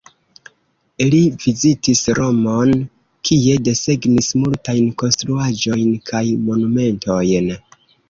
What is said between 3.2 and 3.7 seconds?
kie